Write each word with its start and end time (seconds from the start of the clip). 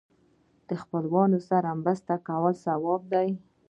د 0.67 0.69
خپلوانو 0.81 1.39
سره 1.49 1.69
مرسته 1.81 2.13
کول 2.27 2.53
ثواب 2.65 3.01
دی. 3.13 3.29